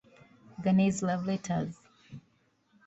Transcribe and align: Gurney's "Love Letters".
Gurney's 0.63 1.03
"Love 1.03 1.27
Letters". 1.27 1.75